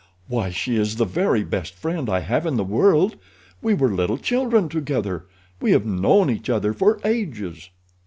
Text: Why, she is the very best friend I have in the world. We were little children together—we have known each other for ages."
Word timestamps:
Why, 0.27 0.49
she 0.49 0.77
is 0.77 0.95
the 0.95 1.05
very 1.05 1.43
best 1.43 1.75
friend 1.75 2.09
I 2.09 2.21
have 2.21 2.47
in 2.47 2.57
the 2.57 2.63
world. 2.63 3.17
We 3.61 3.75
were 3.75 3.91
little 3.93 4.17
children 4.17 4.67
together—we 4.67 5.71
have 5.73 5.85
known 5.85 6.31
each 6.31 6.49
other 6.49 6.73
for 6.73 6.99
ages." 7.05 7.69